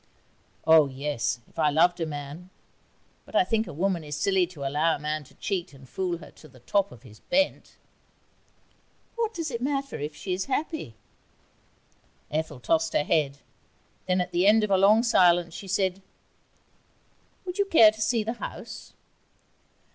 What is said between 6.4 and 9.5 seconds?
the top of his bent.' 'What